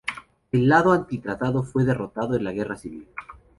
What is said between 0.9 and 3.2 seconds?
anti-tratado fue derrotado en la Guerra Civil.